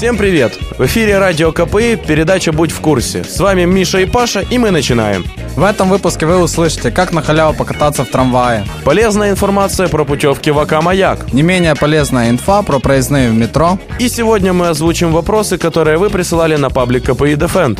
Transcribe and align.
Всем 0.00 0.16
привет! 0.16 0.58
В 0.78 0.86
эфире 0.86 1.18
радио 1.18 1.52
КПИ, 1.52 1.96
передача 1.96 2.52
«Будь 2.52 2.70
в 2.70 2.80
курсе». 2.80 3.22
С 3.22 3.38
вами 3.38 3.66
Миша 3.66 4.00
и 4.00 4.06
Паша, 4.06 4.40
и 4.40 4.56
мы 4.56 4.70
начинаем. 4.70 5.26
В 5.56 5.62
этом 5.62 5.90
выпуске 5.90 6.24
вы 6.24 6.42
услышите, 6.42 6.90
как 6.90 7.12
на 7.12 7.20
халяву 7.20 7.54
покататься 7.54 8.06
в 8.06 8.08
трамвае. 8.08 8.64
Полезная 8.82 9.28
информация 9.28 9.88
про 9.88 10.06
путевки 10.06 10.50
в 10.50 10.58
АК 10.58 10.80
«Маяк». 10.82 11.30
Не 11.34 11.42
менее 11.42 11.74
полезная 11.74 12.30
инфа 12.30 12.62
про 12.62 12.78
проездные 12.78 13.28
в 13.28 13.34
метро. 13.34 13.78
И 13.98 14.08
сегодня 14.08 14.54
мы 14.54 14.68
озвучим 14.68 15.12
вопросы, 15.12 15.58
которые 15.58 15.98
вы 15.98 16.08
присылали 16.08 16.56
на 16.56 16.70
паблик 16.70 17.04
КПИ 17.04 17.34
Defend. 17.34 17.78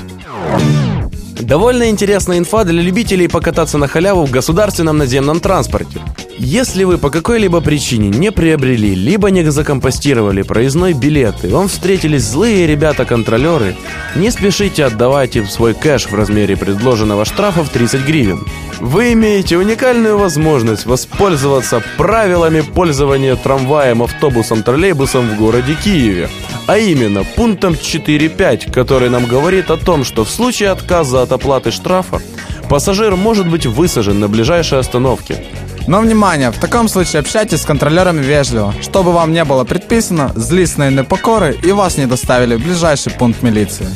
Довольно 1.42 1.88
интересная 1.88 2.38
инфа 2.38 2.64
для 2.64 2.82
любителей 2.82 3.28
покататься 3.28 3.78
на 3.78 3.88
халяву 3.88 4.24
в 4.26 4.30
государственном 4.30 4.98
наземном 4.98 5.40
транспорте. 5.40 6.00
Если 6.38 6.84
вы 6.84 6.98
по 6.98 7.10
какой-либо 7.10 7.60
причине 7.60 8.08
не 8.08 8.30
приобрели, 8.32 8.94
либо 8.94 9.30
не 9.30 9.48
закомпостировали 9.50 10.42
проездной 10.42 10.92
билет, 10.92 11.44
и 11.44 11.48
вам 11.48 11.68
встретились 11.68 12.24
злые 12.24 12.66
ребята-контролеры, 12.66 13.76
не 14.14 14.30
спешите 14.30 14.84
отдавать 14.84 15.36
им 15.36 15.46
свой 15.46 15.74
кэш 15.74 16.06
в 16.06 16.14
размере 16.14 16.56
предложенного 16.56 17.24
штрафа 17.24 17.62
в 17.62 17.70
30 17.70 18.06
гривен. 18.06 18.46
Вы 18.80 19.12
имеете 19.12 19.58
уникальную 19.58 20.16
возможность 20.18 20.86
воспользоваться 20.86 21.82
правилами 21.98 22.62
пользования 22.62 23.36
трамваем, 23.36 24.02
автобусом, 24.02 24.62
троллейбусом 24.62 25.28
в 25.28 25.36
городе 25.36 25.74
Киеве. 25.74 26.30
А 26.66 26.78
именно 26.78 27.24
пунктом 27.24 27.74
4.5, 27.74 28.72
который 28.72 29.10
нам 29.10 29.26
говорит 29.26 29.70
о 29.70 29.76
том, 29.76 30.02
что 30.02 30.24
в 30.24 30.30
случае 30.30 30.70
отказа 30.70 31.20
от 31.20 31.32
оплаты 31.32 31.70
штрафа 31.70 32.22
пассажир 32.70 33.16
может 33.16 33.50
быть 33.50 33.66
высажен 33.66 34.18
на 34.18 34.28
ближайшей 34.28 34.78
остановке. 34.78 35.44
Но 35.86 36.00
внимание, 36.00 36.50
в 36.50 36.58
таком 36.58 36.88
случае 36.88 37.20
общайтесь 37.20 37.60
с 37.60 37.66
контролерами 37.66 38.22
вежливо, 38.22 38.72
чтобы 38.80 39.12
вам 39.12 39.32
не 39.32 39.44
было 39.44 39.64
предписано 39.64 40.32
злостной 40.34 40.90
непокоры 40.90 41.54
и 41.62 41.72
вас 41.72 41.98
не 41.98 42.06
доставили 42.06 42.54
в 42.54 42.62
ближайший 42.62 43.12
пункт 43.12 43.42
милиции. 43.42 43.88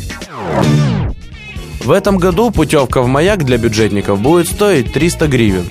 В 1.84 1.90
этом 1.90 2.16
году 2.16 2.50
путевка 2.50 3.02
в 3.02 3.08
маяк 3.08 3.44
для 3.44 3.58
бюджетников 3.58 4.18
будет 4.18 4.48
стоить 4.48 4.92
300 4.94 5.28
гривен. 5.28 5.68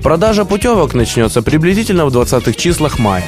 Продажа 0.00 0.44
путевок 0.44 0.94
начнется 0.94 1.42
приблизительно 1.42 2.06
в 2.06 2.16
20-х 2.16 2.52
числах 2.52 3.00
мая. 3.00 3.24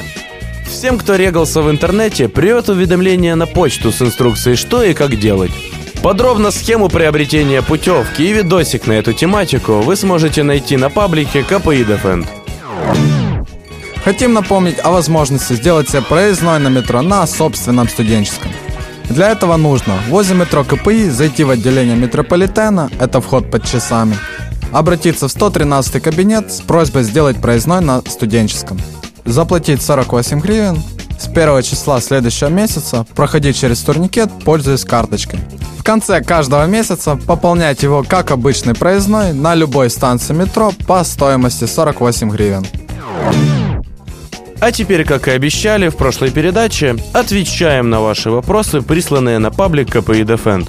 Всем, 0.65 0.97
кто 0.97 1.17
регался 1.17 1.61
в 1.61 1.69
интернете, 1.69 2.29
придет 2.29 2.69
уведомление 2.69 3.35
на 3.35 3.45
почту 3.45 3.91
с 3.91 4.01
инструкцией, 4.01 4.55
что 4.55 4.81
и 4.81 4.93
как 4.93 5.19
делать. 5.19 5.51
Подробно 6.01 6.51
схему 6.51 6.87
приобретения 6.87 7.61
путевки 7.61 8.21
и 8.23 8.31
видосик 8.31 8.87
на 8.87 8.93
эту 8.93 9.11
тематику 9.11 9.81
вы 9.81 9.97
сможете 9.97 10.43
найти 10.43 10.77
на 10.77 10.89
паблике 10.89 11.43
КПИ 11.43 11.83
Defend. 11.83 12.25
Хотим 14.05 14.31
напомнить 14.31 14.77
о 14.81 14.91
возможности 14.91 15.53
сделать 15.53 15.89
себе 15.89 16.03
проездной 16.03 16.59
на 16.59 16.69
метро 16.69 17.01
на 17.01 17.27
собственном 17.27 17.89
студенческом. 17.89 18.51
Для 19.09 19.31
этого 19.31 19.57
нужно 19.57 19.95
возле 20.09 20.35
метро 20.35 20.63
КПИ 20.63 21.09
зайти 21.09 21.43
в 21.43 21.49
отделение 21.49 21.95
метрополитена, 21.95 22.89
это 22.99 23.21
вход 23.21 23.49
под 23.49 23.65
часами, 23.65 24.15
обратиться 24.71 25.27
в 25.27 25.31
113 25.31 26.01
кабинет 26.01 26.51
с 26.51 26.61
просьбой 26.61 27.03
сделать 27.03 27.41
проездной 27.41 27.81
на 27.81 28.01
студенческом, 28.01 28.79
заплатить 29.25 29.81
48 29.81 30.39
гривен, 30.41 30.81
с 31.19 31.27
первого 31.27 31.63
числа 31.63 31.99
следующего 32.01 32.49
месяца 32.49 33.05
проходить 33.15 33.57
через 33.57 33.81
турникет, 33.81 34.29
пользуясь 34.45 34.85
карточкой. 34.85 35.39
В 35.77 35.83
конце 35.83 36.21
каждого 36.21 36.65
месяца 36.67 37.15
пополнять 37.15 37.81
его 37.81 38.05
как 38.07 38.29
обычный 38.29 38.75
проездной 38.75 39.33
на 39.33 39.55
любой 39.55 39.89
станции 39.89 40.33
метро 40.33 40.71
по 40.87 41.03
стоимости 41.03 41.65
48 41.65 42.29
гривен. 42.29 42.65
А 44.61 44.71
теперь, 44.73 45.05
как 45.05 45.27
и 45.27 45.31
обещали 45.31 45.87
в 45.87 45.95
прошлой 45.95 46.31
передаче, 46.31 46.97
отвечаем 47.13 47.89
на 47.89 48.01
ваши 48.01 48.29
вопросы, 48.29 48.81
присланные 48.81 49.39
на 49.39 49.51
паблик 49.51 49.89
КПИ 49.89 50.23
Defend. 50.23 50.67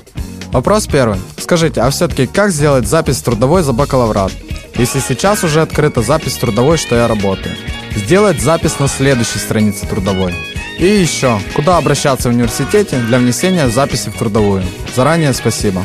Вопрос 0.52 0.86
первый. 0.86 1.18
Скажите, 1.38 1.80
а 1.80 1.90
все-таки 1.90 2.26
как 2.26 2.50
сделать 2.50 2.86
запись 2.86 3.20
трудовой 3.22 3.62
за 3.62 3.72
бакалаврат? 3.72 4.32
Если 4.76 5.00
сейчас 5.00 5.42
уже 5.42 5.60
открыта 5.60 6.02
запись 6.02 6.36
трудовой, 6.36 6.76
что 6.76 6.94
я 6.94 7.08
работаю. 7.08 7.54
Сделать 7.94 8.40
запись 8.40 8.78
на 8.78 8.86
следующей 8.86 9.38
странице 9.38 9.86
трудовой. 9.86 10.34
И 10.78 10.86
еще, 10.86 11.40
куда 11.54 11.76
обращаться 11.76 12.28
в 12.28 12.32
университете 12.32 12.96
для 12.96 13.18
внесения 13.18 13.68
записи 13.68 14.08
в 14.10 14.16
трудовую? 14.16 14.62
Заранее 14.94 15.32
спасибо. 15.34 15.84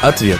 Ответ. 0.00 0.38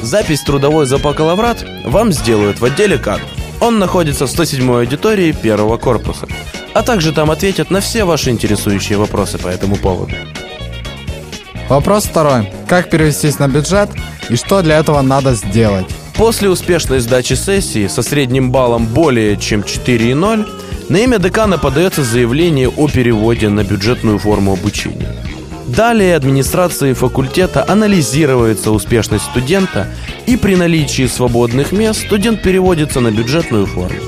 Запись 0.00 0.42
трудовой 0.42 0.86
за 0.86 0.98
бакалаврат 0.98 1.64
вам 1.84 2.12
сделают 2.12 2.60
в 2.60 2.64
отделе 2.64 2.98
кадров. 2.98 3.37
Он 3.60 3.78
находится 3.78 4.26
в 4.26 4.30
107 4.30 4.70
аудитории 4.70 5.32
первого 5.32 5.76
корпуса. 5.78 6.26
А 6.74 6.82
также 6.82 7.12
там 7.12 7.30
ответят 7.30 7.70
на 7.70 7.80
все 7.80 8.04
ваши 8.04 8.30
интересующие 8.30 8.98
вопросы 8.98 9.38
по 9.38 9.48
этому 9.48 9.76
поводу. 9.76 10.14
Вопрос 11.68 12.04
второй. 12.04 12.50
Как 12.66 12.88
перевестись 12.88 13.38
на 13.38 13.48
бюджет 13.48 13.90
и 14.30 14.36
что 14.36 14.62
для 14.62 14.78
этого 14.78 15.02
надо 15.02 15.34
сделать? 15.34 15.86
После 16.16 16.48
успешной 16.48 17.00
сдачи 17.00 17.34
сессии 17.34 17.88
со 17.88 18.02
средним 18.02 18.50
баллом 18.50 18.86
более 18.86 19.36
чем 19.36 19.60
4,0 19.60 20.46
на 20.88 20.96
имя 20.96 21.18
декана 21.18 21.58
подается 21.58 22.02
заявление 22.02 22.68
о 22.68 22.88
переводе 22.88 23.48
на 23.48 23.64
бюджетную 23.64 24.18
форму 24.18 24.54
обучения. 24.54 25.17
Далее 25.68 26.16
администрацией 26.16 26.94
факультета 26.94 27.64
анализируется 27.68 28.70
успешность 28.70 29.24
студента, 29.24 29.86
и 30.26 30.36
при 30.36 30.56
наличии 30.56 31.06
свободных 31.06 31.72
мест 31.72 32.06
студент 32.06 32.42
переводится 32.42 33.00
на 33.00 33.10
бюджетную 33.10 33.66
форму. 33.66 33.98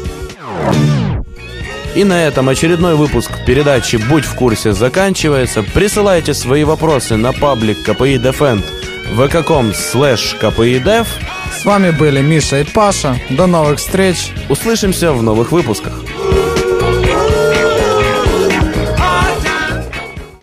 И 1.94 2.04
на 2.04 2.24
этом 2.24 2.48
очередной 2.48 2.94
выпуск 2.94 3.30
передачи 3.46 3.96
«Будь 3.96 4.24
в 4.24 4.34
курсе» 4.34 4.72
заканчивается. 4.72 5.62
Присылайте 5.62 6.34
свои 6.34 6.64
вопросы 6.64 7.16
на 7.16 7.32
паблик 7.32 7.82
КПИ 7.82 8.16
Defend 8.16 8.62
vk.com 9.16 9.72
slash 9.72 10.40
kpidef. 10.40 11.06
С 11.52 11.64
вами 11.64 11.90
были 11.90 12.22
Миша 12.22 12.60
и 12.60 12.64
Паша. 12.64 13.16
До 13.28 13.46
новых 13.46 13.78
встреч. 13.80 14.30
Услышимся 14.48 15.12
в 15.12 15.22
новых 15.22 15.52
выпусках. 15.52 16.04